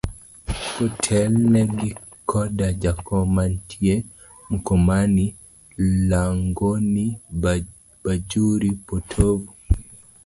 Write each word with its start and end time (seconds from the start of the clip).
Kotelne 0.75 1.59
gi 1.79 1.91
koda 2.29 2.67
jakom 2.83 3.25
mantie 3.35 3.95
Mkomani, 4.51 5.27
Langoni, 6.09 7.07
Bajuri, 8.05 8.71
potovu. 8.87 9.45